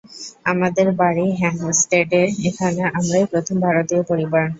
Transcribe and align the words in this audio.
আমাদের 0.45 0.87
বাড়ি 0.99 1.25
হ্যাঁম্পস্টেডে, 1.39 2.21
এখানে 2.49 2.81
আমরাই 2.97 3.25
প্রথম 3.31 3.55
ভারতীয় 3.65 4.01
পরিবার। 4.09 4.45